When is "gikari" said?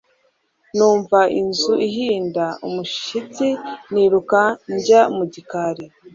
5.33-5.85